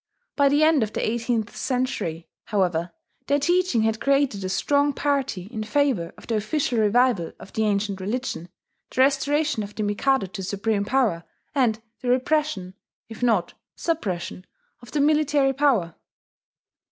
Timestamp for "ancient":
7.65-8.01